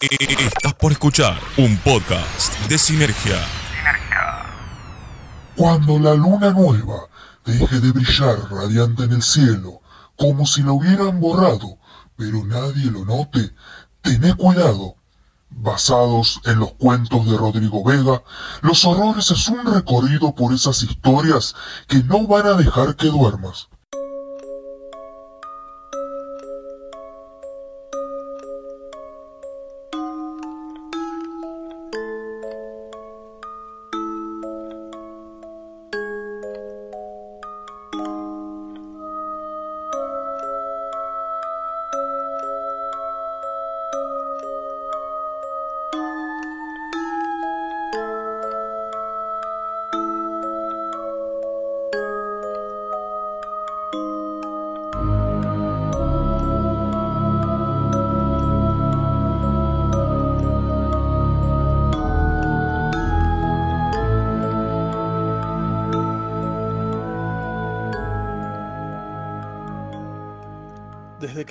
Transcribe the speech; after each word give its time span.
Estás 0.00 0.72
por 0.76 0.92
escuchar 0.92 1.38
un 1.58 1.76
podcast 1.76 2.58
de 2.70 2.78
Sinergia. 2.78 3.36
Cuando 5.54 5.98
la 5.98 6.14
luna 6.14 6.52
nueva 6.52 7.08
deje 7.44 7.80
de 7.80 7.92
brillar 7.92 8.50
radiante 8.50 9.02
en 9.02 9.12
el 9.12 9.22
cielo, 9.22 9.82
como 10.16 10.46
si 10.46 10.62
la 10.62 10.72
hubieran 10.72 11.20
borrado, 11.20 11.76
pero 12.16 12.46
nadie 12.46 12.90
lo 12.90 13.04
note, 13.04 13.52
tené 14.00 14.32
cuidado. 14.32 14.96
Basados 15.50 16.40
en 16.46 16.60
los 16.60 16.72
cuentos 16.72 17.30
de 17.30 17.36
Rodrigo 17.36 17.84
Vega, 17.84 18.22
Los 18.62 18.86
Horrores 18.86 19.30
es 19.30 19.48
un 19.48 19.66
recorrido 19.66 20.34
por 20.34 20.54
esas 20.54 20.82
historias 20.82 21.54
que 21.88 22.02
no 22.04 22.26
van 22.26 22.46
a 22.46 22.54
dejar 22.54 22.96
que 22.96 23.08
duermas. 23.08 23.68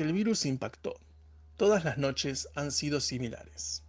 El 0.04 0.14
virus 0.14 0.46
impactó, 0.46 1.00
todas 1.58 1.84
las 1.84 1.98
noches 1.98 2.48
han 2.56 2.72
sido 2.72 3.02
similares. 3.02 3.84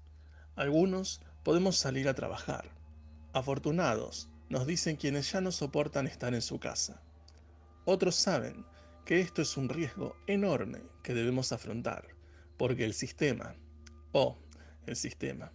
Algunos 0.57 1.21
podemos 1.43 1.77
salir 1.77 2.09
a 2.09 2.15
trabajar. 2.15 2.71
Afortunados, 3.33 4.29
nos 4.49 4.67
dicen 4.67 4.97
quienes 4.97 5.31
ya 5.31 5.41
no 5.41 5.53
soportan 5.53 6.07
estar 6.07 6.35
en 6.35 6.43
su 6.43 6.59
casa. 6.59 7.01
Otros 7.85 8.17
saben 8.17 8.67
que 9.05 9.21
esto 9.21 9.43
es 9.43 9.57
un 9.57 9.69
riesgo 9.69 10.17
enorme 10.27 10.83
que 11.03 11.15
debemos 11.15 11.53
afrontar, 11.53 12.09
porque 12.57 12.85
el 12.85 12.95
sistema, 12.95 13.55
oh, 14.13 14.37
el 14.87 14.97
sistema, 14.97 15.53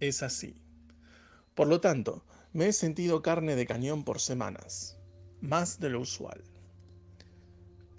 es 0.00 0.22
así. 0.22 0.60
Por 1.54 1.68
lo 1.68 1.80
tanto, 1.80 2.24
me 2.52 2.66
he 2.66 2.72
sentido 2.72 3.22
carne 3.22 3.54
de 3.54 3.66
cañón 3.66 4.04
por 4.04 4.20
semanas, 4.20 4.98
más 5.40 5.78
de 5.78 5.90
lo 5.90 6.00
usual. 6.00 6.42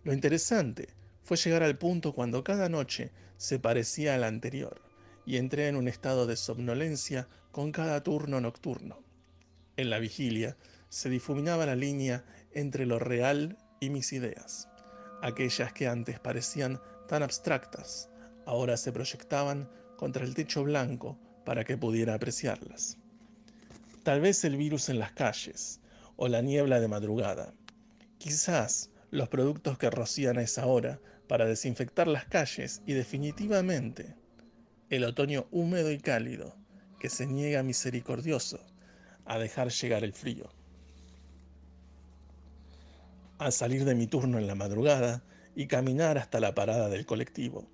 Lo 0.04 0.14
interesante 0.14 1.01
fue 1.24 1.38
llegar 1.38 1.64
al 1.64 1.78
punto 1.78 2.14
cuando 2.14 2.44
cada 2.44 2.70
noche 2.70 3.12
se 3.38 3.60
parecía 3.60 4.16
a 4.16 4.18
la 4.18 4.28
anterior 4.28 4.82
y 5.26 5.38
entré 5.38 5.68
en 5.68 5.76
un 5.76 5.88
estado 5.88 6.26
de 6.26 6.36
somnolencia 6.36 7.28
con 7.52 7.72
cada 7.72 8.04
turno 8.04 8.42
nocturno. 8.42 9.00
En 9.78 9.90
la 9.90 10.00
vigilia 10.00 10.58
se 10.90 11.10
difuminaba 11.10 11.66
la 11.66 11.76
línea 11.76 12.24
entre 12.54 12.86
lo 12.86 13.00
real 13.00 13.58
y 13.80 13.90
mis 13.90 14.14
ideas. 14.14 14.68
Aquellas 15.22 15.72
que 15.74 15.88
antes 15.88 16.20
parecían 16.20 16.80
tan 17.08 17.24
abstractas, 17.24 18.10
ahora 18.46 18.78
se 18.78 18.92
proyectaban 18.92 19.70
contra 19.98 20.26
el 20.26 20.34
techo 20.34 20.64
blanco 20.64 21.18
para 21.46 21.64
que 21.64 21.78
pudiera 21.78 22.14
apreciarlas. 22.14 22.98
Tal 24.04 24.20
vez 24.22 24.44
el 24.44 24.58
virus 24.58 24.90
en 24.90 25.00
las 25.00 25.12
calles 25.12 25.80
o 26.16 26.28
la 26.28 26.42
niebla 26.42 26.80
de 26.80 26.88
madrugada. 26.88 27.54
Quizás 28.18 28.90
los 29.12 29.28
productos 29.28 29.78
que 29.78 29.90
rocían 29.90 30.38
a 30.38 30.42
esa 30.42 30.66
hora 30.66 31.00
para 31.28 31.46
desinfectar 31.46 32.08
las 32.08 32.26
calles 32.26 32.82
y 32.86 32.94
definitivamente 32.94 34.16
el 34.90 35.04
otoño 35.04 35.48
húmedo 35.52 35.92
y 35.92 36.00
cálido 36.00 36.56
que 37.00 37.10
se 37.10 37.28
niega 37.28 37.62
misericordioso 37.62 38.60
a 39.26 39.38
dejar 39.38 39.70
llegar 39.70 40.04
el 40.04 40.14
frío. 40.14 40.50
Al 43.38 43.52
salir 43.52 43.86
de 43.86 43.96
mi 43.96 44.08
turno 44.08 44.38
en 44.38 44.48
la 44.48 44.56
madrugada 44.56 45.24
y 45.56 45.68
caminar 45.68 46.18
hasta 46.18 46.40
la 46.40 46.56
parada 46.56 46.90
del 46.90 47.06
colectivo, 47.06 47.70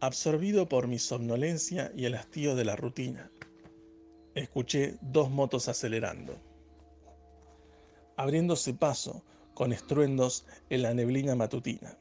absorbido 0.00 0.68
por 0.68 0.88
mi 0.88 0.98
somnolencia 0.98 1.90
y 1.96 2.04
el 2.04 2.14
hastío 2.14 2.54
de 2.54 2.64
la 2.64 2.76
rutina, 2.76 3.30
escuché 4.34 4.98
dos 5.00 5.30
motos 5.30 5.68
acelerando, 5.68 6.38
abriéndose 8.16 8.74
paso 8.74 9.24
con 9.56 9.72
estruendos 9.72 10.46
en 10.70 10.82
la 10.82 10.94
neblina 10.94 11.34
matutina 11.34 11.96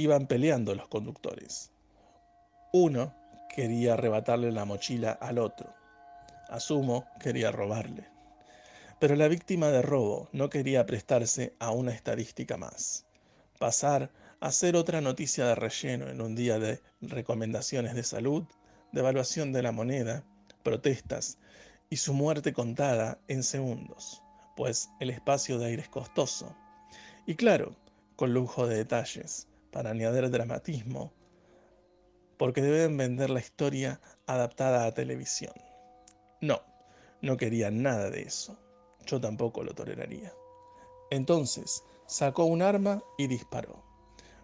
iban 0.00 0.26
peleando 0.26 0.74
los 0.74 0.88
conductores. 0.88 1.72
Uno 2.72 3.14
quería 3.54 3.92
arrebatarle 3.92 4.50
la 4.50 4.64
mochila 4.64 5.12
al 5.12 5.38
otro. 5.38 5.74
Asumo 6.48 7.04
quería 7.20 7.52
robarle. 7.52 8.06
Pero 8.98 9.14
la 9.14 9.28
víctima 9.28 9.68
de 9.68 9.82
robo 9.82 10.30
no 10.32 10.48
quería 10.48 10.86
prestarse 10.86 11.54
a 11.58 11.72
una 11.72 11.92
estadística 11.92 12.56
más. 12.56 13.04
Pasar 13.58 14.10
a 14.40 14.50
ser 14.52 14.74
otra 14.74 15.02
noticia 15.02 15.44
de 15.44 15.54
relleno 15.54 16.08
en 16.08 16.22
un 16.22 16.34
día 16.34 16.58
de 16.58 16.80
recomendaciones 17.02 17.94
de 17.94 18.02
salud, 18.02 18.44
devaluación 18.92 19.52
de 19.52 19.62
la 19.62 19.72
moneda, 19.72 20.24
protestas 20.62 21.36
y 21.90 21.96
su 21.96 22.14
muerte 22.14 22.54
contada 22.54 23.18
en 23.28 23.42
segundos, 23.42 24.22
pues 24.56 24.88
el 24.98 25.10
espacio 25.10 25.58
de 25.58 25.66
aire 25.66 25.82
es 25.82 25.88
costoso. 25.90 26.56
Y 27.30 27.36
claro, 27.36 27.76
con 28.16 28.34
lujo 28.34 28.66
de 28.66 28.78
detalles, 28.78 29.46
para 29.70 29.90
añadir 29.90 30.28
dramatismo, 30.30 31.12
porque 32.36 32.60
deben 32.60 32.96
vender 32.96 33.30
la 33.30 33.38
historia 33.38 34.00
adaptada 34.26 34.84
a 34.84 34.94
televisión. 34.94 35.54
No, 36.40 36.60
no 37.22 37.36
quería 37.36 37.70
nada 37.70 38.10
de 38.10 38.22
eso. 38.22 38.58
Yo 39.06 39.20
tampoco 39.20 39.62
lo 39.62 39.76
toleraría. 39.76 40.34
Entonces 41.12 41.84
sacó 42.04 42.46
un 42.46 42.62
arma 42.62 43.00
y 43.16 43.28
disparó. 43.28 43.80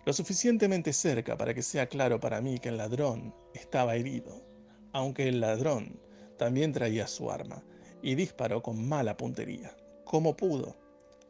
Lo 0.05 0.13
suficientemente 0.13 0.93
cerca 0.93 1.37
para 1.37 1.55
que 1.55 1.63
sea 1.63 1.89
claro 1.89 2.21
para 2.21 2.41
mí 2.41 2.61
que 2.61 2.69
el 2.69 2.77
ladrón 2.77 3.35
estaba 3.53 3.97
herido, 3.97 4.45
aunque 4.93 5.27
el 5.27 5.41
ladrón 5.41 6.01
también 6.39 6.73
traía 6.73 7.09
su 7.09 7.33
arma 7.33 7.65
y 8.01 8.15
disparó 8.15 8.63
con 8.63 8.87
mala 8.87 9.17
puntería, 9.17 9.77
como 10.05 10.37
pudo, 10.37 10.77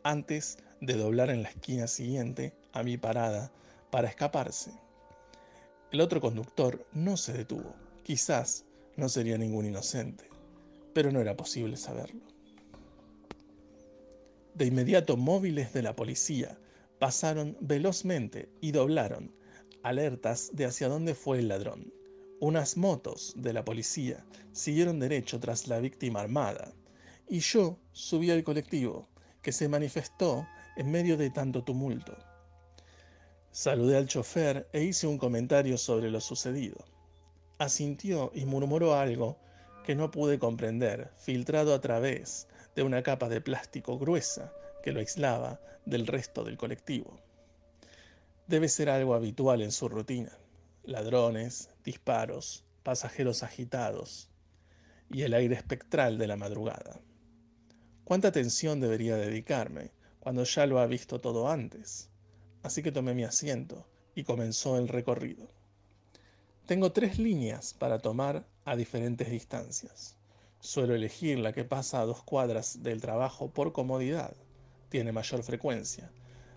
antes 0.02 0.58
de 0.81 0.94
doblar 0.94 1.31
en 1.31 1.42
la 1.42 1.48
esquina 1.48 1.87
siguiente 1.87 2.53
a 2.72 2.82
mi 2.82 2.97
parada 2.97 3.50
para 3.91 4.09
escaparse. 4.09 4.72
El 5.91 6.00
otro 6.00 6.20
conductor 6.20 6.87
no 6.92 7.16
se 7.16 7.32
detuvo. 7.32 7.75
Quizás 8.03 8.64
no 8.97 9.09
sería 9.09 9.38
ningún 9.38 9.66
inocente, 9.66 10.28
pero 10.92 11.10
no 11.10 11.20
era 11.20 11.36
posible 11.36 11.76
saberlo. 11.76 12.20
De 14.54 14.66
inmediato 14.66 15.16
móviles 15.16 15.72
de 15.72 15.82
la 15.82 15.94
policía 15.94 16.59
pasaron 16.98 17.56
velozmente 17.60 18.48
y 18.60 18.72
doblaron, 18.72 19.34
alertas 19.82 20.50
de 20.54 20.65
hacia 20.65 20.88
dónde 20.88 21.15
fue 21.15 21.38
el 21.38 21.48
ladrón. 21.48 21.92
Unas 22.41 22.76
motos 22.76 23.34
de 23.36 23.53
la 23.53 23.65
policía 23.65 24.25
siguieron 24.53 24.98
derecho 24.98 25.38
tras 25.41 25.69
la 25.69 25.78
víctima 25.78 26.20
armada, 26.20 26.72
y 27.28 27.41
yo 27.41 27.78
subí 27.92 28.31
al 28.31 28.44
colectivo, 28.44 29.09
que 29.42 29.53
se 29.53 29.69
manifestó 29.69 30.47
en 30.76 30.91
medio 30.91 31.16
de 31.16 31.31
tanto 31.31 31.64
tumulto. 31.64 32.16
Saludé 33.50 33.97
al 33.97 34.06
chofer 34.06 34.69
e 34.72 34.82
hice 34.82 35.06
un 35.06 35.16
comentario 35.16 35.78
sobre 35.78 36.10
lo 36.10 36.20
sucedido. 36.20 36.76
Asintió 37.59 38.31
y 38.34 38.45
murmuró 38.45 38.95
algo 38.95 39.39
que 39.84 39.95
no 39.95 40.10
pude 40.10 40.39
comprender, 40.39 41.10
filtrado 41.16 41.74
a 41.74 41.80
través 41.80 42.48
de 42.74 42.83
una 42.83 43.03
capa 43.03 43.28
de 43.30 43.41
plástico 43.41 43.98
gruesa 43.98 44.53
que 44.83 44.92
lo 44.92 45.00
aislaba 45.00 45.59
del 45.86 46.06
resto 46.06 46.45
del 46.45 46.59
colectivo. 46.59 47.18
Debe 48.47 48.68
ser 48.68 48.91
algo 48.91 49.15
habitual 49.15 49.62
en 49.62 49.72
su 49.72 49.89
rutina. 49.89 50.36
Ladrones, 50.84 51.71
disparos, 51.83 52.65
pasajeros 52.83 53.42
agitados 53.42 54.28
y 55.10 55.22
el 55.22 55.33
aire 55.33 55.54
espectral 55.54 56.18
de 56.18 56.27
la 56.27 56.36
madrugada. 56.36 57.00
¿Cuánta 58.04 58.28
atención 58.28 58.80
debería 58.80 59.16
dedicarme 59.16 59.96
cuando 60.26 60.42
ya 60.42 60.66
lo 60.66 60.80
ha 60.80 60.86
visto 60.88 61.20
todo 61.20 61.48
antes? 61.48 62.10
así 62.64 62.82
que 62.82 62.90
tomé 62.90 63.14
mi 63.14 63.22
asiento 63.22 63.86
y 64.16 64.24
comenzó 64.24 64.76
el 64.76 64.88
recorrido. 64.88 65.46
Tengo 66.66 66.90
tres 66.90 67.20
líneas 67.20 67.74
para 67.74 68.00
tomar 68.00 68.44
a 68.64 68.74
diferentes 68.74 69.30
distancias. 69.30 70.16
Suelo 70.58 70.96
elegir 70.96 71.38
la 71.38 71.52
que 71.52 71.62
pasa 71.62 72.00
a 72.00 72.06
dos 72.06 72.24
cuadras 72.24 72.82
del 72.82 73.00
trabajo 73.00 73.50
por 73.52 73.72
comodidad. 73.72 74.34
Tiene 74.88 75.12
mayor 75.12 75.44
frecuencia, 75.44 76.10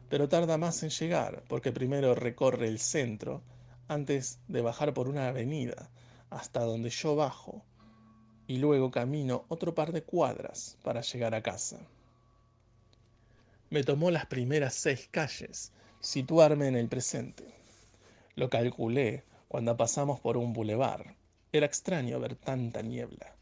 pero 0.10 0.28
tarda 0.28 0.58
más 0.58 0.82
en 0.82 0.90
llegar 0.90 1.44
porque 1.48 1.72
primero 1.72 2.16
recorre 2.16 2.68
el 2.68 2.80
centro 2.80 3.44
antes 3.88 4.40
de 4.48 4.62
bajar 4.62 4.96
por 4.96 5.08
una 5.08 5.28
avenida 5.28 5.92
hasta 6.32 6.62
donde 6.62 6.90
yo 6.90 7.16
bajo 7.16 7.62
y 8.48 8.58
luego 8.58 8.90
camino 8.90 9.46
otro 9.48 9.76
par 9.76 9.92
de 9.92 10.02
cuadras 10.02 10.76
para 10.82 11.02
llegar 11.02 11.36
a 11.36 11.44
casa. 11.44 11.78
Me 13.70 13.84
tomó 13.84 14.10
las 14.10 14.26
primeras 14.26 14.74
seis 14.74 15.08
calles 15.12 15.72
situarme 16.00 16.68
en 16.68 16.76
el 16.76 16.88
presente. 16.88 17.54
Lo 18.36 18.50
calculé 18.50 19.26
cuando 19.48 19.78
pasamos 19.78 20.20
por 20.20 20.38
un 20.38 20.54
bulevar. 20.54 21.16
Era 21.52 21.68
extraño 21.68 22.20
ver 22.20 22.36
tanta 22.36 22.82
niebla. 22.82 23.36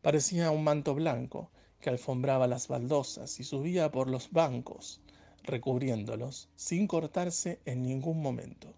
Parecía 0.00 0.50
un 0.50 0.62
manto 0.62 0.94
blanco 0.94 1.50
que 1.80 1.90
alfombraba 1.90 2.46
las 2.46 2.68
baldosas 2.68 3.40
y 3.40 3.44
subía 3.44 3.90
por 3.90 4.08
los 4.08 4.30
bancos, 4.30 5.00
recubriéndolos 5.42 6.48
sin 6.54 6.86
cortarse 6.86 7.60
en 7.64 7.82
ningún 7.82 8.22
momento. 8.22 8.74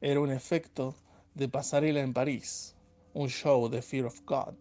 Era 0.00 0.20
un 0.20 0.30
efecto 0.30 0.94
de 1.34 1.48
pasarela 1.48 2.00
en 2.00 2.14
París, 2.14 2.74
un 3.12 3.28
show 3.28 3.68
de 3.68 3.82
Fear 3.82 4.06
of 4.06 4.22
God. 4.24 4.54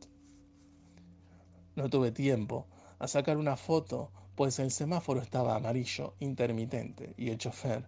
No 1.75 1.89
tuve 1.89 2.11
tiempo 2.11 2.67
a 2.99 3.07
sacar 3.07 3.37
una 3.37 3.55
foto, 3.55 4.11
pues 4.35 4.59
el 4.59 4.71
semáforo 4.71 5.21
estaba 5.21 5.55
amarillo 5.55 6.13
intermitente 6.19 7.13
y 7.17 7.29
el 7.29 7.37
chofer, 7.37 7.87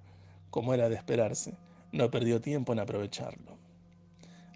como 0.50 0.74
era 0.74 0.90
de 0.90 0.96
esperarse, 0.96 1.58
no 1.92 2.10
perdió 2.10 2.42
tiempo 2.42 2.74
en 2.74 2.80
aprovecharlo. 2.80 3.58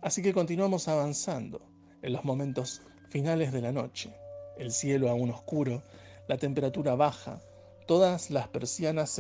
Así 0.01 0.21
que 0.21 0.33
continuamos 0.33 0.87
avanzando 0.87 1.61
en 2.01 2.13
los 2.13 2.23
momentos 2.23 2.81
finales 3.09 3.51
de 3.51 3.61
la 3.61 3.71
noche, 3.71 4.13
el 4.57 4.71
cielo 4.71 5.09
aún 5.09 5.29
oscuro, 5.29 5.83
la 6.27 6.37
temperatura 6.37 6.95
baja, 6.95 7.41
todas 7.87 8.31
las 8.31 8.47
persianas 8.47 9.19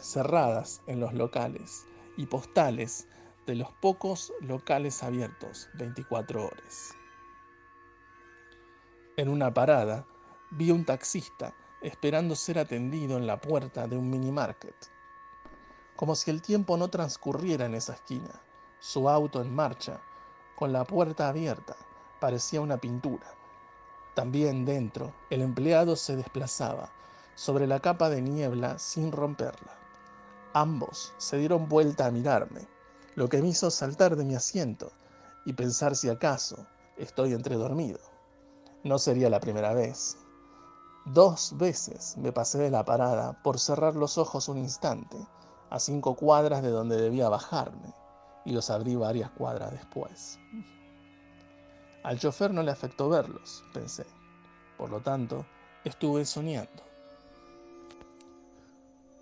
cerradas 0.00 0.80
en 0.86 1.00
los 1.00 1.12
locales 1.12 1.86
y 2.16 2.26
postales 2.26 3.06
de 3.46 3.54
los 3.56 3.68
pocos 3.80 4.32
locales 4.40 5.02
abiertos 5.02 5.68
24 5.74 6.46
horas. 6.46 6.94
En 9.16 9.28
una 9.28 9.52
parada 9.52 10.06
vi 10.50 10.70
un 10.70 10.84
taxista 10.84 11.54
esperando 11.80 12.34
ser 12.34 12.58
atendido 12.58 13.16
en 13.16 13.26
la 13.26 13.40
puerta 13.40 13.86
de 13.86 13.96
un 13.96 14.10
mini 14.10 14.32
market. 14.32 14.74
Como 15.94 16.14
si 16.14 16.30
el 16.30 16.42
tiempo 16.42 16.76
no 16.76 16.88
transcurriera 16.88 17.66
en 17.66 17.74
esa 17.74 17.94
esquina, 17.94 18.40
su 18.78 19.08
auto 19.08 19.40
en 19.40 19.54
marcha, 19.54 20.00
con 20.54 20.72
la 20.72 20.84
puerta 20.84 21.28
abierta, 21.28 21.76
parecía 22.20 22.60
una 22.60 22.78
pintura. 22.78 23.26
También 24.14 24.64
dentro, 24.64 25.12
el 25.30 25.42
empleado 25.42 25.96
se 25.96 26.16
desplazaba 26.16 26.90
sobre 27.34 27.66
la 27.66 27.80
capa 27.80 28.08
de 28.08 28.22
niebla 28.22 28.78
sin 28.78 29.12
romperla. 29.12 29.76
Ambos 30.54 31.12
se 31.18 31.36
dieron 31.36 31.68
vuelta 31.68 32.06
a 32.06 32.10
mirarme 32.10 32.66
lo 33.14 33.28
que 33.28 33.40
me 33.40 33.48
hizo 33.48 33.70
saltar 33.70 34.16
de 34.16 34.24
mi 34.24 34.34
asiento 34.34 34.92
y 35.44 35.52
pensar 35.52 35.96
si 35.96 36.08
acaso 36.08 36.66
estoy 36.96 37.32
entredormido. 37.32 37.98
No 38.84 38.98
sería 38.98 39.30
la 39.30 39.40
primera 39.40 39.72
vez. 39.74 40.18
Dos 41.06 41.56
veces 41.56 42.16
me 42.16 42.32
pasé 42.32 42.58
de 42.58 42.70
la 42.70 42.84
parada 42.84 43.40
por 43.44 43.60
cerrar 43.60 43.94
los 43.94 44.18
ojos 44.18 44.48
un 44.48 44.58
instante, 44.58 45.16
a 45.70 45.78
cinco 45.78 46.16
cuadras 46.16 46.64
de 46.64 46.70
donde 46.70 47.00
debía 47.00 47.28
bajarme, 47.28 47.94
y 48.44 48.50
los 48.50 48.70
abrí 48.70 48.96
varias 48.96 49.30
cuadras 49.30 49.70
después. 49.70 50.40
Al 52.02 52.18
chofer 52.18 52.52
no 52.52 52.64
le 52.64 52.72
afectó 52.72 53.08
verlos, 53.08 53.62
pensé. 53.72 54.04
Por 54.76 54.90
lo 54.90 55.00
tanto, 55.00 55.46
estuve 55.84 56.24
soñando. 56.24 56.82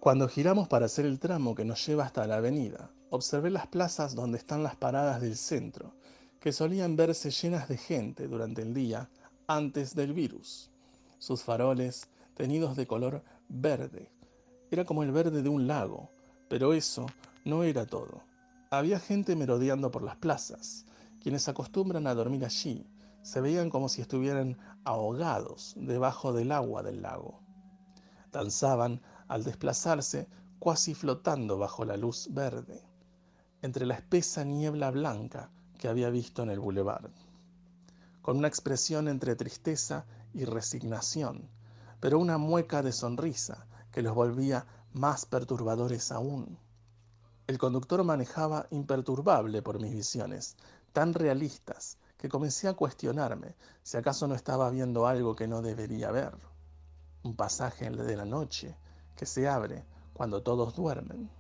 Cuando 0.01 0.27
giramos 0.27 0.69
para 0.69 0.87
hacer 0.87 1.05
el 1.05 1.19
tramo 1.19 1.55
que 1.55 1.67
nos 1.67 1.87
lleva 1.87 2.05
hasta 2.05 2.27
la 2.27 2.37
avenida, 2.37 2.91
observé 3.11 3.51
las 3.51 3.67
plazas 3.67 4.15
donde 4.15 4.39
están 4.39 4.63
las 4.63 4.77
paradas 4.77 5.21
del 5.21 5.37
centro, 5.37 5.93
que 6.41 6.53
solían 6.53 6.97
verse 6.97 7.31
llenas 7.31 7.69
de 7.69 7.77
gente 7.77 8.27
durante 8.27 8.63
el 8.63 8.73
día 8.73 9.11
antes 9.47 9.95
del 9.95 10.15
virus. 10.15 10.71
Sus 11.25 11.43
faroles, 11.43 12.11
tenidos 12.35 12.77
de 12.77 12.87
color 12.87 13.25
verde, 13.49 14.13
era 14.71 14.85
como 14.85 15.03
el 15.03 15.11
verde 15.11 15.41
de 15.41 15.49
un 15.49 15.67
lago, 15.67 16.11
pero 16.51 16.75
eso 16.75 17.07
no 17.47 17.63
era 17.63 17.87
todo. 17.87 18.21
Había 18.71 19.01
gente 19.01 19.35
merodeando 19.35 19.91
por 19.91 20.03
las 20.03 20.17
plazas. 20.17 20.85
Quienes 21.23 21.49
acostumbran 21.49 22.07
a 22.07 22.15
dormir 22.15 22.45
allí 22.45 22.87
se 23.23 23.41
veían 23.41 23.71
como 23.71 23.89
si 23.89 24.03
estuvieran 24.03 24.59
ahogados 24.85 25.73
debajo 25.79 26.35
del 26.35 26.53
agua 26.53 26.83
del 26.83 27.01
lago. 27.01 27.41
Danzaban 28.31 29.01
al 29.27 29.45
desplazarse, 29.45 30.29
cuasi 30.59 30.93
flotando 30.93 31.57
bajo 31.57 31.87
la 31.87 31.97
luz 31.97 32.29
verde 32.33 32.83
entre 33.63 33.87
la 33.87 33.95
espesa 33.95 34.45
niebla 34.45 34.91
blanca 34.91 35.51
que 35.79 35.89
había 35.89 36.11
visto 36.11 36.43
en 36.43 36.51
el 36.51 36.61
boulevard, 36.61 37.13
con 38.21 38.37
una 38.37 38.49
expresión 38.49 39.09
entre 39.09 39.37
tristeza 39.37 40.05
y 40.35 40.45
resignación, 40.45 41.49
pero 42.01 42.19
una 42.19 42.37
mueca 42.37 42.83
de 42.83 42.93
sonrisa 42.93 43.67
que 43.91 44.03
los 44.03 44.15
volvía 44.15 44.67
más 44.93 45.25
perturbadores 45.25 46.13
aún. 46.13 46.59
El 47.47 47.59
conductor 47.59 48.03
manejaba 48.05 48.67
imperturbable 48.71 49.63
por 49.63 49.81
mis 49.81 49.93
visiones, 49.93 50.57
tan 50.93 51.15
realistas 51.15 51.99
que 52.17 52.29
comencé 52.29 52.69
a 52.69 52.75
cuestionarme 52.75 53.55
si 53.83 53.97
acaso 53.97 54.27
no 54.27 54.35
estaba 54.35 54.71
viendo 54.71 55.07
algo 55.07 55.37
que 55.37 55.47
no 55.47 55.61
debería 55.63 56.11
ver. 56.11 56.35
Un 57.23 57.37
pasaje 57.37 57.91
de 57.91 58.17
la 58.17 58.25
noche 58.25 58.77
que 59.17 59.27
se 59.27 59.49
abre 59.49 59.85
cuando 60.15 60.43
todos 60.43 60.75
duermen. 60.75 61.31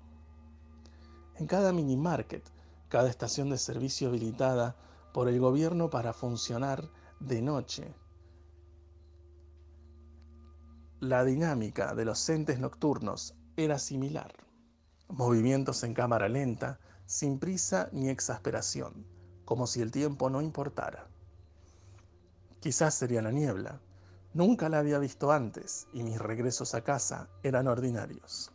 En 1.36 1.46
cada 1.46 1.72
mini 1.72 1.96
market, 1.96 2.44
cada 2.88 3.08
estación 3.08 3.50
de 3.50 3.58
servicio 3.58 4.08
habilitada 4.08 4.76
por 5.12 5.28
el 5.28 5.40
gobierno 5.40 5.90
para 5.90 6.12
funcionar 6.12 6.90
de 7.18 7.40
noche. 7.40 7.94
La 11.00 11.24
dinámica 11.24 11.94
de 11.94 12.04
los 12.04 12.28
entes 12.28 12.60
nocturnos 12.60 13.34
era 13.56 13.78
similar. 13.78 14.32
Movimientos 15.08 15.82
en 15.82 15.92
cámara 15.92 16.28
lenta, 16.28 16.78
sin 17.04 17.38
prisa 17.38 17.88
ni 17.92 18.08
exasperación, 18.08 19.04
como 19.44 19.66
si 19.66 19.82
el 19.82 19.90
tiempo 19.90 20.30
no 20.30 20.40
importara. 20.40 21.08
Quizás 22.60 22.94
sería 22.94 23.20
la 23.22 23.32
niebla. 23.32 23.80
Nunca 24.32 24.68
la 24.68 24.78
había 24.78 24.98
visto 24.98 25.30
antes 25.30 25.88
y 25.92 26.02
mis 26.02 26.18
regresos 26.18 26.74
a 26.74 26.82
casa 26.82 27.28
eran 27.42 27.66
ordinarios. 27.66 28.52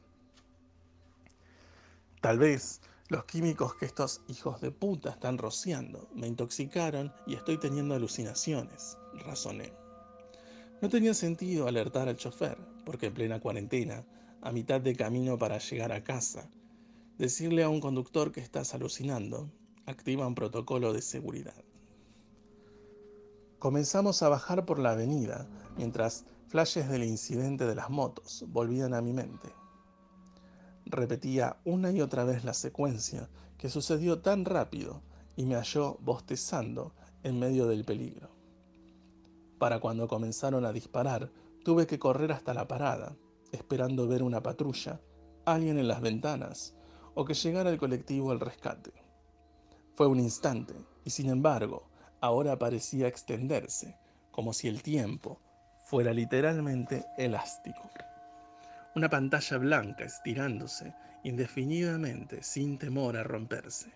Tal 2.22 2.40
vez 2.40 2.82
los 3.10 3.26
químicos 3.26 3.76
que 3.76 3.86
estos 3.86 4.22
hijos 4.28 4.62
de 4.62 4.72
puta 4.72 5.12
están 5.12 5.38
rociando 5.38 6.10
me 6.16 6.28
intoxicaron 6.28 7.14
y 7.28 7.36
estoy 7.36 7.58
teniendo 7.58 7.96
alucinaciones, 7.96 8.98
razoné. 9.26 9.89
No 10.82 10.88
tenía 10.88 11.14
sentido 11.14 11.68
alertar 11.68 12.08
al 12.08 12.16
chofer, 12.16 12.58
porque 12.86 13.08
en 13.08 13.14
plena 13.14 13.42
cuarentena, 13.42 14.06
a 14.42 14.52
mitad 14.54 14.80
de 14.80 14.96
camino 14.96 15.38
para 15.38 15.58
llegar 15.58 15.92
a 15.92 16.04
casa, 16.04 16.50
decirle 17.18 17.64
a 17.64 17.70
un 17.70 17.82
conductor 17.82 18.32
que 18.32 18.40
estás 18.40 18.74
alucinando 18.74 19.52
activa 19.86 20.26
un 20.26 20.36
protocolo 20.36 20.94
de 20.94 21.02
seguridad. 21.02 21.66
Comenzamos 23.58 24.24
a 24.24 24.30
bajar 24.30 24.66
por 24.66 24.80
la 24.80 24.92
avenida 24.92 25.48
mientras 25.76 26.24
flashes 26.48 26.88
del 26.88 27.04
incidente 27.04 27.66
de 27.66 27.76
las 27.76 27.90
motos 27.90 28.46
volvían 28.48 28.94
a 28.94 29.02
mi 29.02 29.12
mente. 29.12 29.50
Repetía 30.86 31.58
una 31.66 31.92
y 31.92 32.00
otra 32.00 32.24
vez 32.24 32.46
la 32.46 32.54
secuencia 32.54 33.30
que 33.58 33.70
sucedió 33.70 34.22
tan 34.22 34.46
rápido 34.46 35.02
y 35.36 35.44
me 35.44 35.56
halló 35.56 35.98
bostezando 36.00 36.94
en 37.24 37.38
medio 37.38 37.68
del 37.68 37.84
peligro. 37.84 38.39
Para 39.60 39.80
cuando 39.80 40.08
comenzaron 40.08 40.66
a 40.66 40.74
disparar, 40.74 41.32
tuve 41.64 41.86
que 41.86 42.00
correr 42.00 42.32
hasta 42.32 42.54
la 42.54 42.68
parada, 42.68 43.16
esperando 43.52 44.08
ver 44.08 44.24
una 44.24 44.42
patrulla, 44.42 45.00
alguien 45.46 45.78
en 45.78 45.88
las 45.88 46.02
ventanas 46.02 46.76
o 47.14 47.26
que 47.26 47.34
llegara 47.34 47.70
el 47.70 47.78
colectivo 47.78 48.32
al 48.32 48.40
rescate. 48.40 48.92
Fue 49.96 50.08
un 50.08 50.20
instante 50.20 50.74
y 51.04 51.10
sin 51.12 51.30
embargo, 51.30 51.90
ahora 52.22 52.58
parecía 52.58 53.08
extenderse, 53.08 53.96
como 54.32 54.54
si 54.54 54.68
el 54.68 54.82
tiempo 54.82 55.40
fuera 55.86 56.14
literalmente 56.14 57.06
elástico 57.18 57.90
una 58.96 59.10
pantalla 59.10 59.58
blanca 59.58 60.04
estirándose 60.04 60.94
indefinidamente 61.24 62.42
sin 62.44 62.78
temor 62.78 63.18
a 63.18 63.24
romperse, 63.24 63.92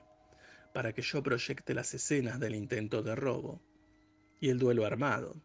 para 0.72 0.94
que 0.94 1.02
yo 1.02 1.24
proyecte 1.24 1.74
las 1.74 1.94
escenas 1.94 2.40
del 2.40 2.56
intento 2.56 3.02
de 3.02 3.16
robo 3.16 3.60
y 4.40 4.50
el 4.50 4.60
duelo 4.60 4.86
armado, 4.86 5.36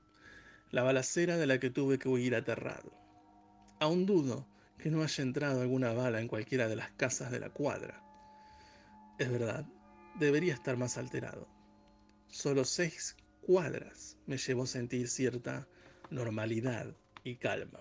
la 0.70 0.82
balacera 0.82 1.36
de 1.36 1.46
la 1.46 1.58
que 1.58 1.70
tuve 1.70 1.98
que 1.98 2.08
huir 2.08 2.34
aterrado. 2.34 2.92
Aún 3.80 4.06
dudo 4.06 4.46
que 4.76 4.90
no 4.90 5.02
haya 5.02 5.22
entrado 5.22 5.60
alguna 5.60 5.92
bala 5.92 6.20
en 6.20 6.28
cualquiera 6.28 6.68
de 6.68 6.76
las 6.76 6.90
casas 6.92 7.30
de 7.30 7.40
la 7.40 7.50
cuadra. 7.50 8.02
Es 9.18 9.30
verdad, 9.30 9.66
debería 10.18 10.54
estar 10.54 10.76
más 10.76 10.98
alterado. 10.98 11.48
Solo 12.28 12.64
seis 12.64 13.16
cuadras 13.40 14.18
me 14.26 14.36
llevó 14.36 14.64
a 14.64 14.66
sentir 14.66 15.08
cierta 15.08 15.66
normalidad 16.10 16.94
y 17.24 17.36
calma. 17.36 17.80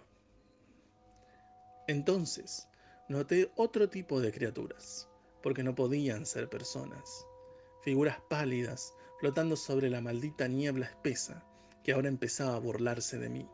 Entonces, 1.88 2.67
noté 3.10 3.51
otro 3.56 3.89
tipo 3.89 4.20
de 4.20 4.32
criaturas, 4.32 5.10
porque 5.44 5.63
no 5.63 5.75
podían 5.75 6.25
ser 6.25 6.50
personas. 6.50 7.25
Figuras 7.84 8.17
pálidas, 8.29 8.94
flotando 9.20 9.56
sobre 9.56 9.89
la 9.89 10.01
maldita 10.01 10.48
niebla 10.48 10.88
espesa 10.88 11.46
que 11.88 11.94
ahora 11.94 12.10
empezaba 12.10 12.53
a 12.53 12.60
burlarse 12.60 13.17
de 13.17 13.29
mí. 13.29 13.50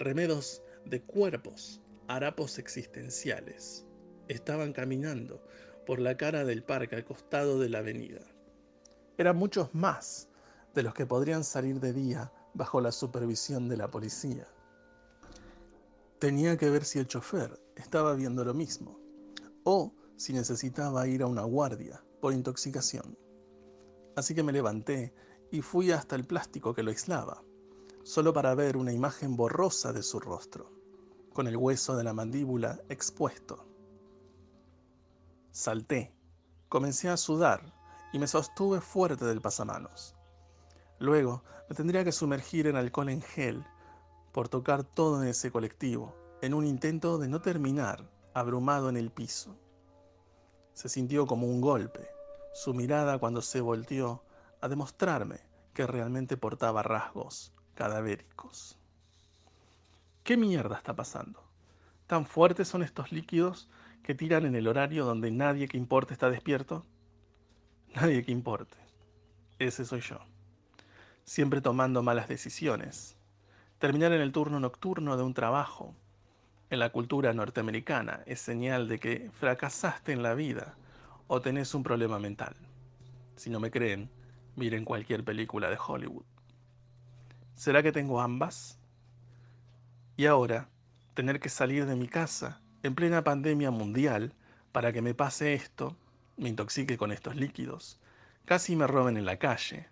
Remedos 0.00 0.60
de 0.86 1.00
cuerpos, 1.02 1.80
harapos 2.08 2.58
existenciales, 2.58 3.86
estaban 4.26 4.72
caminando 4.72 5.40
por 5.86 6.00
la 6.00 6.16
cara 6.16 6.44
del 6.44 6.64
parque 6.64 6.96
al 6.96 7.04
costado 7.04 7.60
de 7.60 7.68
la 7.68 7.78
avenida. 7.78 8.22
Eran 9.18 9.36
muchos 9.36 9.72
más 9.72 10.28
de 10.74 10.82
los 10.82 10.94
que 10.94 11.06
podrían 11.06 11.44
salir 11.44 11.78
de 11.78 11.92
día 11.92 12.32
bajo 12.54 12.80
la 12.80 12.90
supervisión 12.90 13.68
de 13.68 13.76
la 13.76 13.88
policía. 13.88 14.48
Tenía 16.18 16.56
que 16.56 16.70
ver 16.70 16.84
si 16.84 16.98
el 16.98 17.06
chofer 17.06 17.62
estaba 17.76 18.14
viendo 18.14 18.44
lo 18.44 18.54
mismo 18.54 18.98
o 19.62 19.94
si 20.16 20.32
necesitaba 20.32 21.06
ir 21.06 21.22
a 21.22 21.28
una 21.28 21.44
guardia 21.44 22.02
por 22.20 22.32
intoxicación. 22.32 23.16
Así 24.16 24.34
que 24.34 24.42
me 24.42 24.50
levanté 24.50 25.14
y 25.54 25.62
fui 25.62 25.92
hasta 25.92 26.16
el 26.16 26.24
plástico 26.24 26.74
que 26.74 26.82
lo 26.82 26.90
aislaba, 26.90 27.40
solo 28.02 28.32
para 28.32 28.56
ver 28.56 28.76
una 28.76 28.92
imagen 28.92 29.36
borrosa 29.36 29.92
de 29.92 30.02
su 30.02 30.18
rostro, 30.18 30.68
con 31.32 31.46
el 31.46 31.56
hueso 31.56 31.94
de 31.94 32.02
la 32.02 32.12
mandíbula 32.12 32.80
expuesto. 32.88 33.64
Salté, 35.52 36.12
comencé 36.68 37.08
a 37.08 37.16
sudar 37.16 37.72
y 38.12 38.18
me 38.18 38.26
sostuve 38.26 38.80
fuerte 38.80 39.26
del 39.26 39.40
pasamanos. 39.40 40.16
Luego 40.98 41.44
me 41.68 41.76
tendría 41.76 42.02
que 42.02 42.10
sumergir 42.10 42.66
en 42.66 42.74
alcohol 42.74 43.10
en 43.10 43.22
gel 43.22 43.64
por 44.32 44.48
tocar 44.48 44.82
todo 44.82 45.22
en 45.22 45.28
ese 45.28 45.52
colectivo, 45.52 46.16
en 46.42 46.52
un 46.52 46.66
intento 46.66 47.16
de 47.16 47.28
no 47.28 47.40
terminar 47.40 48.10
abrumado 48.34 48.88
en 48.88 48.96
el 48.96 49.12
piso. 49.12 49.56
Se 50.72 50.88
sintió 50.88 51.28
como 51.28 51.46
un 51.46 51.60
golpe, 51.60 52.08
su 52.54 52.74
mirada 52.74 53.20
cuando 53.20 53.40
se 53.40 53.60
volteó 53.60 54.23
a 54.64 54.68
demostrarme 54.68 55.40
que 55.74 55.86
realmente 55.86 56.38
portaba 56.38 56.82
rasgos 56.82 57.52
cadavéricos. 57.74 58.78
¿Qué 60.22 60.38
mierda 60.38 60.78
está 60.78 60.96
pasando? 60.96 61.42
¿Tan 62.06 62.24
fuertes 62.24 62.68
son 62.68 62.82
estos 62.82 63.12
líquidos 63.12 63.68
que 64.02 64.14
tiran 64.14 64.46
en 64.46 64.56
el 64.56 64.66
horario 64.66 65.04
donde 65.04 65.30
nadie 65.30 65.68
que 65.68 65.76
importe 65.76 66.14
está 66.14 66.30
despierto? 66.30 66.86
Nadie 67.94 68.24
que 68.24 68.32
importe. 68.32 68.78
Ese 69.58 69.84
soy 69.84 70.00
yo. 70.00 70.18
Siempre 71.24 71.60
tomando 71.60 72.02
malas 72.02 72.26
decisiones. 72.26 73.16
Terminar 73.78 74.12
en 74.12 74.22
el 74.22 74.32
turno 74.32 74.60
nocturno 74.60 75.18
de 75.18 75.24
un 75.24 75.34
trabajo 75.34 75.94
en 76.70 76.78
la 76.78 76.88
cultura 76.88 77.34
norteamericana 77.34 78.22
es 78.24 78.40
señal 78.40 78.88
de 78.88 78.98
que 78.98 79.30
fracasaste 79.38 80.12
en 80.12 80.22
la 80.22 80.32
vida 80.32 80.74
o 81.26 81.42
tenés 81.42 81.74
un 81.74 81.82
problema 81.82 82.18
mental. 82.18 82.56
Si 83.36 83.50
no 83.50 83.60
me 83.60 83.70
creen, 83.70 84.08
miren 84.56 84.84
cualquier 84.84 85.24
película 85.24 85.70
de 85.70 85.78
Hollywood. 85.84 86.24
¿Será 87.54 87.82
que 87.82 87.92
tengo 87.92 88.20
ambas? 88.20 88.78
Y 90.16 90.26
ahora, 90.26 90.68
tener 91.14 91.40
que 91.40 91.48
salir 91.48 91.86
de 91.86 91.96
mi 91.96 92.08
casa 92.08 92.60
en 92.82 92.94
plena 92.94 93.24
pandemia 93.24 93.70
mundial 93.70 94.34
para 94.72 94.92
que 94.92 95.02
me 95.02 95.14
pase 95.14 95.54
esto, 95.54 95.96
me 96.36 96.48
intoxique 96.48 96.98
con 96.98 97.12
estos 97.12 97.36
líquidos, 97.36 98.00
casi 98.44 98.76
me 98.76 98.86
roben 98.86 99.16
en 99.16 99.24
la 99.24 99.38
calle 99.38 99.88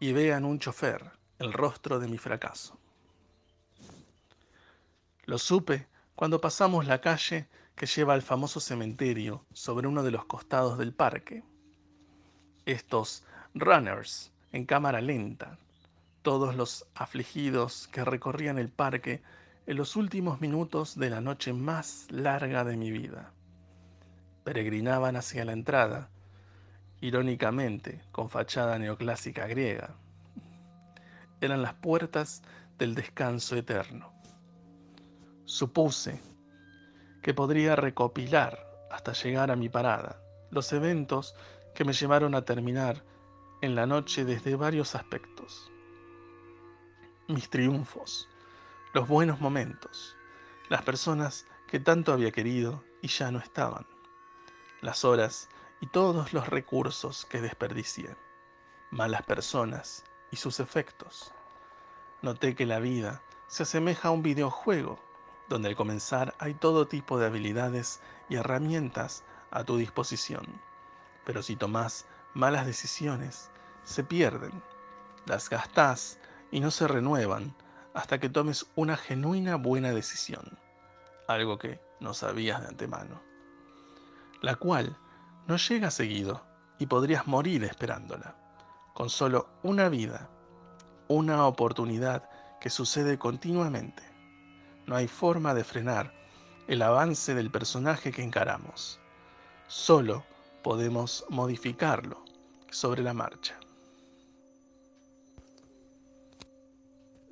y 0.00 0.12
vean 0.12 0.44
un 0.44 0.58
chofer 0.58 1.12
el 1.38 1.52
rostro 1.52 1.98
de 1.98 2.08
mi 2.08 2.18
fracaso. 2.18 2.78
Lo 5.24 5.38
supe 5.38 5.86
cuando 6.14 6.40
pasamos 6.40 6.86
la 6.86 7.00
calle 7.00 7.48
que 7.74 7.86
lleva 7.86 8.14
al 8.14 8.22
famoso 8.22 8.60
cementerio 8.60 9.44
sobre 9.52 9.88
uno 9.88 10.02
de 10.02 10.10
los 10.10 10.24
costados 10.24 10.78
del 10.78 10.92
parque. 10.92 11.42
Estos 12.66 13.24
runners 13.54 14.32
en 14.52 14.64
cámara 14.64 15.00
lenta, 15.00 15.58
todos 16.22 16.54
los 16.54 16.86
afligidos 16.94 17.88
que 17.88 18.04
recorrían 18.04 18.58
el 18.58 18.68
parque 18.68 19.22
en 19.66 19.76
los 19.76 19.96
últimos 19.96 20.40
minutos 20.40 20.98
de 20.98 21.10
la 21.10 21.20
noche 21.20 21.52
más 21.52 22.06
larga 22.10 22.64
de 22.64 22.76
mi 22.76 22.90
vida. 22.90 23.32
Peregrinaban 24.44 25.16
hacia 25.16 25.44
la 25.44 25.52
entrada, 25.52 26.08
irónicamente 27.00 28.00
con 28.10 28.30
fachada 28.30 28.78
neoclásica 28.78 29.46
griega. 29.46 29.94
Eran 31.40 31.62
las 31.62 31.74
puertas 31.74 32.42
del 32.78 32.94
descanso 32.94 33.56
eterno. 33.56 34.12
Supuse 35.44 36.20
que 37.20 37.34
podría 37.34 37.76
recopilar 37.76 38.66
hasta 38.90 39.12
llegar 39.12 39.50
a 39.50 39.56
mi 39.56 39.68
parada 39.68 40.20
los 40.50 40.72
eventos 40.72 41.34
que 41.74 41.84
me 41.84 41.92
llevaron 41.92 42.34
a 42.34 42.44
terminar 42.44 43.02
en 43.62 43.76
la 43.76 43.86
noche 43.86 44.24
desde 44.24 44.56
varios 44.56 44.96
aspectos. 44.96 45.70
Mis 47.28 47.48
triunfos, 47.48 48.28
los 48.92 49.06
buenos 49.06 49.40
momentos, 49.40 50.16
las 50.68 50.82
personas 50.82 51.46
que 51.68 51.78
tanto 51.78 52.12
había 52.12 52.32
querido 52.32 52.82
y 53.02 53.06
ya 53.06 53.30
no 53.30 53.38
estaban, 53.38 53.86
las 54.80 55.04
horas 55.04 55.48
y 55.80 55.86
todos 55.86 56.32
los 56.32 56.48
recursos 56.48 57.24
que 57.24 57.40
desperdicié, 57.40 58.16
malas 58.90 59.22
personas 59.22 60.02
y 60.32 60.36
sus 60.36 60.58
efectos. 60.58 61.32
Noté 62.20 62.56
que 62.56 62.66
la 62.66 62.80
vida 62.80 63.22
se 63.46 63.62
asemeja 63.62 64.08
a 64.08 64.12
un 64.12 64.24
videojuego 64.24 64.98
donde 65.48 65.68
al 65.68 65.76
comenzar 65.76 66.34
hay 66.40 66.54
todo 66.54 66.88
tipo 66.88 67.16
de 67.16 67.26
habilidades 67.26 68.00
y 68.28 68.34
herramientas 68.34 69.22
a 69.52 69.62
tu 69.62 69.76
disposición. 69.76 70.60
Pero 71.24 71.42
si 71.44 71.54
tomas 71.54 72.06
malas 72.34 72.66
decisiones, 72.66 73.51
se 73.84 74.04
pierden, 74.04 74.62
las 75.26 75.50
gastás 75.50 76.18
y 76.50 76.60
no 76.60 76.70
se 76.70 76.88
renuevan 76.88 77.54
hasta 77.94 78.18
que 78.18 78.28
tomes 78.28 78.66
una 78.74 78.96
genuina 78.96 79.56
buena 79.56 79.92
decisión, 79.92 80.58
algo 81.28 81.58
que 81.58 81.80
no 82.00 82.14
sabías 82.14 82.60
de 82.62 82.68
antemano, 82.68 83.20
la 84.40 84.56
cual 84.56 84.96
no 85.46 85.56
llega 85.56 85.90
seguido 85.90 86.42
y 86.78 86.86
podrías 86.86 87.26
morir 87.26 87.64
esperándola, 87.64 88.36
con 88.94 89.10
solo 89.10 89.48
una 89.62 89.88
vida, 89.88 90.28
una 91.08 91.46
oportunidad 91.46 92.28
que 92.60 92.70
sucede 92.70 93.18
continuamente. 93.18 94.02
No 94.86 94.96
hay 94.96 95.08
forma 95.08 95.54
de 95.54 95.64
frenar 95.64 96.12
el 96.68 96.82
avance 96.82 97.34
del 97.34 97.50
personaje 97.50 98.12
que 98.12 98.22
encaramos. 98.22 99.00
Solo 99.66 100.24
podemos 100.62 101.24
modificarlo 101.28 102.24
sobre 102.70 103.02
la 103.02 103.14
marcha. 103.14 103.58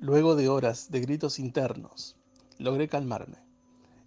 Luego 0.01 0.35
de 0.35 0.49
horas 0.49 0.89
de 0.89 0.99
gritos 0.99 1.37
internos, 1.37 2.17
logré 2.57 2.87
calmarme 2.87 3.37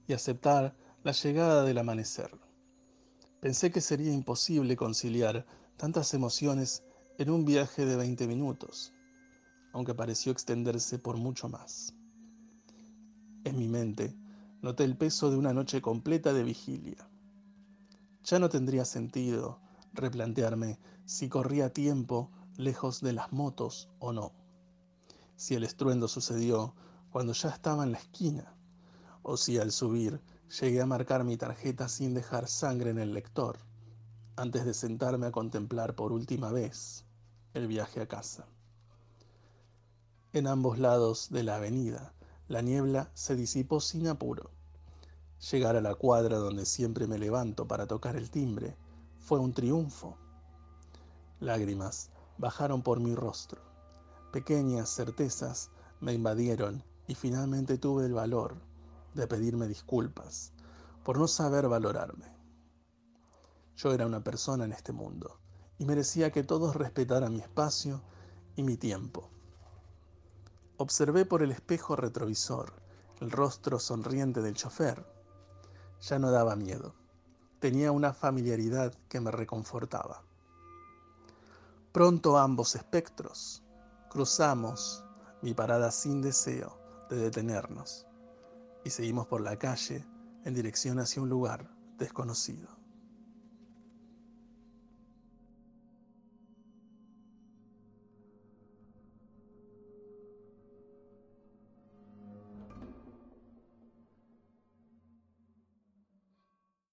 y 0.09 0.13
aceptar 0.13 0.75
la 1.05 1.13
llegada 1.13 1.63
del 1.63 1.79
amanecer. 1.79 2.33
Pensé 3.39 3.71
que 3.71 3.81
sería 3.81 4.13
imposible 4.13 4.75
conciliar 4.75 5.47
tantas 5.77 6.13
emociones 6.13 6.83
en 7.17 7.31
un 7.31 7.45
viaje 7.45 7.87
de 7.87 7.95
20 7.95 8.27
minutos, 8.27 8.93
aunque 9.73 9.95
pareció 9.95 10.33
extenderse 10.33 10.99
por 10.99 11.17
mucho 11.17 11.49
más. 11.49 11.95
En 13.45 13.57
mi 13.57 13.69
mente 13.69 14.17
noté 14.63 14.83
el 14.83 14.97
peso 14.97 15.31
de 15.31 15.37
una 15.37 15.53
noche 15.53 15.81
completa 15.81 16.33
de 16.33 16.43
vigilia. 16.43 17.09
Ya 18.25 18.41
no 18.41 18.49
tendría 18.49 18.85
sentido 18.85 19.61
replantearme 19.93 20.81
si 21.05 21.29
corría 21.29 21.73
tiempo 21.73 22.33
lejos 22.57 23.01
de 23.01 23.13
las 23.13 23.33
motos 23.33 23.91
o 24.01 24.13
no 24.13 24.44
si 25.37 25.55
el 25.55 25.65
estruendo 25.65 26.09
sucedió 26.09 26.75
cuando 27.11 27.33
ya 27.33 27.49
estaba 27.49 27.85
en 27.85 27.93
la 27.93 27.99
esquina, 27.99 28.55
o 29.23 29.37
si 29.37 29.59
al 29.59 29.73
subir 29.73 30.21
llegué 30.61 30.81
a 30.81 30.87
marcar 30.87 31.25
mi 31.25 31.37
tarjeta 31.37 31.89
sin 31.89 32.15
dejar 32.15 32.49
sangre 32.49 32.91
en 32.91 32.99
el 32.99 33.15
lector, 33.15 33.59
antes 34.37 34.65
de 34.65 34.75
sentarme 34.75 35.27
a 35.27 35.33
contemplar 35.33 35.95
por 35.95 36.13
última 36.13 36.53
vez 36.53 37.05
el 37.55 37.67
viaje 37.67 38.01
a 38.01 38.07
casa. 38.07 38.47
En 40.33 40.47
ambos 40.47 40.79
lados 40.79 41.31
de 41.31 41.45
la 41.45 41.57
avenida, 41.57 42.13
la 42.49 42.61
niebla 42.61 43.11
se 43.15 43.37
disipó 43.37 43.81
sin 43.81 44.09
apuro. 44.09 44.51
Llegar 45.53 45.77
a 45.77 45.81
la 45.81 45.95
cuadra 45.95 46.39
donde 46.39 46.67
siempre 46.67 47.07
me 47.07 47.19
levanto 47.19 47.69
para 47.69 47.87
tocar 47.87 48.17
el 48.17 48.31
timbre 48.31 48.77
fue 49.19 49.39
un 49.39 49.53
triunfo. 49.53 50.17
Lágrimas 51.39 52.11
bajaron 52.39 52.83
por 52.83 52.99
mi 53.01 53.15
rostro 53.15 53.74
Pequeñas 54.35 54.91
certezas 54.91 55.71
me 56.01 56.13
invadieron 56.13 56.83
y 57.07 57.15
finalmente 57.15 57.79
tuve 57.79 58.05
el 58.05 58.15
valor 58.15 58.57
de 59.15 59.29
pedirme 59.29 59.69
disculpas 59.69 60.53
por 61.05 61.21
no 61.21 61.29
saber 61.29 61.69
valorarme. 61.69 62.27
Yo 63.77 63.93
era 63.93 64.07
una 64.07 64.25
persona 64.25 64.65
en 64.65 64.73
este 64.73 64.91
mundo 64.91 65.39
y 65.79 65.85
merecía 65.85 66.33
que 66.33 66.43
todos 66.43 66.75
respetaran 66.75 67.33
mi 67.33 67.43
espacio 67.43 68.03
y 68.57 68.65
mi 68.65 68.77
tiempo. 68.77 69.31
Observé 70.79 71.25
por 71.25 71.45
el 71.45 71.53
espejo 71.53 71.95
retrovisor 71.95 72.73
el 73.21 73.31
rostro 73.31 73.79
sonriente 73.79 74.43
del 74.43 74.57
chofer. 74.57 75.07
Ya 76.01 76.19
no 76.19 76.33
daba 76.33 76.57
miedo. 76.57 76.97
Tenía 77.61 77.93
una 77.93 78.13
familiaridad 78.13 78.93
que 79.09 79.21
me 79.21 79.31
reconfortaba. 79.31 80.25
Pronto 81.93 82.37
ambos 82.37 82.75
espectros 82.75 83.64
cruzamos 84.15 85.05
mi 85.43 85.55
parada 85.55 85.91
sin 85.91 86.23
deseo 86.23 86.79
de 87.11 87.17
detenernos 87.17 88.07
y 88.85 88.91
seguimos 88.91 89.27
por 89.27 89.41
la 89.41 89.59
calle 89.59 90.07
en 90.45 90.55
dirección 90.55 91.01
hacia 91.01 91.21
un 91.21 91.29
lugar 91.29 91.69
desconocido. 91.99 92.69